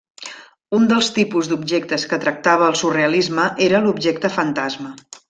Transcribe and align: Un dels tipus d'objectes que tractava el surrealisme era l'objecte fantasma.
Un 0.77 0.87
dels 0.91 1.09
tipus 1.17 1.49
d'objectes 1.51 2.05
que 2.13 2.19
tractava 2.23 2.71
el 2.73 2.79
surrealisme 2.81 3.47
era 3.67 3.83
l'objecte 3.85 4.33
fantasma. 4.39 4.97